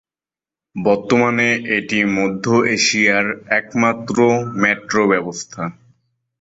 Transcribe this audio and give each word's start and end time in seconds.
বর্তমানে 0.75 1.47
এটি 1.77 1.99
মধ্য 2.17 2.45
এশিয়ার 2.75 3.25
একমাত্র 3.59 4.17
মেট্রো 4.61 5.01
ব্যবস্থা। 5.07 5.63